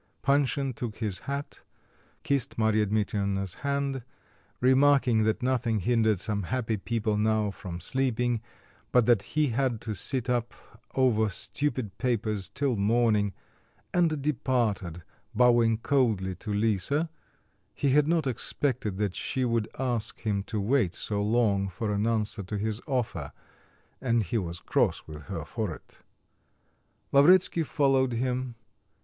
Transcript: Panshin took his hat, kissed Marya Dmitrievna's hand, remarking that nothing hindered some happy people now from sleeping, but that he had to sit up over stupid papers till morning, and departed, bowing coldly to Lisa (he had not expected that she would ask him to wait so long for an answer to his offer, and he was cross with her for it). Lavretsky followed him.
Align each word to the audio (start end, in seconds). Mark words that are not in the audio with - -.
Panshin 0.23 0.73
took 0.73 0.95
his 0.95 1.19
hat, 1.29 1.61
kissed 2.23 2.57
Marya 2.57 2.87
Dmitrievna's 2.87 3.53
hand, 3.61 4.03
remarking 4.59 5.25
that 5.25 5.43
nothing 5.43 5.81
hindered 5.81 6.19
some 6.19 6.41
happy 6.41 6.75
people 6.75 7.17
now 7.17 7.51
from 7.51 7.79
sleeping, 7.79 8.41
but 8.91 9.05
that 9.05 9.21
he 9.37 9.49
had 9.49 9.79
to 9.81 9.93
sit 9.93 10.27
up 10.27 10.55
over 10.95 11.29
stupid 11.29 11.95
papers 11.99 12.49
till 12.49 12.75
morning, 12.75 13.33
and 13.93 14.23
departed, 14.23 15.03
bowing 15.35 15.77
coldly 15.77 16.33
to 16.33 16.51
Lisa 16.51 17.07
(he 17.75 17.89
had 17.89 18.07
not 18.07 18.25
expected 18.25 18.97
that 18.97 19.13
she 19.13 19.45
would 19.45 19.69
ask 19.77 20.21
him 20.21 20.41
to 20.41 20.59
wait 20.59 20.95
so 20.95 21.21
long 21.21 21.69
for 21.69 21.93
an 21.93 22.07
answer 22.07 22.41
to 22.41 22.57
his 22.57 22.81
offer, 22.87 23.31
and 24.01 24.23
he 24.23 24.39
was 24.39 24.61
cross 24.61 25.03
with 25.05 25.25
her 25.27 25.45
for 25.45 25.71
it). 25.75 26.01
Lavretsky 27.11 27.61
followed 27.61 28.13
him. 28.13 28.55